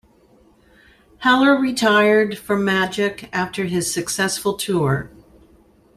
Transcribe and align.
Heller 1.19 1.55
retired 1.55 2.35
from 2.35 2.65
magic 2.65 3.29
after 3.31 3.65
his 3.65 3.93
successful 3.93 4.57
tour. 4.57 5.11